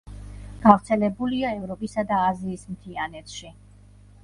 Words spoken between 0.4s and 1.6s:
გავრცელებულია